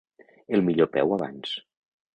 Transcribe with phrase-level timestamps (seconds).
[0.57, 1.57] El millor peu abans.